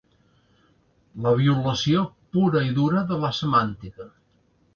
[1.25, 2.01] La violació
[2.37, 4.11] pura i dura de la semàntica.